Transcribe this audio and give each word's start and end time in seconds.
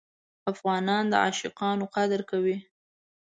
افغانان 0.51 1.03
د 1.09 1.13
عاشقانو 1.23 1.85
قدر 1.95 2.21
کوي. 2.29 2.57